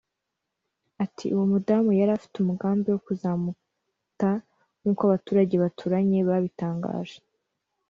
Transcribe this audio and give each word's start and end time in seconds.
Ati 1.03 1.25
“uwo 1.35 1.45
mudamu 1.51 1.89
yari 1.99 2.11
afite 2.17 2.35
umugambi 2.39 2.87
wo 2.89 2.99
kuzamuta 3.05 4.29
nkuko 4.81 5.01
abaturage 5.05 5.55
baturanye 5.63 6.17
babitangaje 6.29 7.17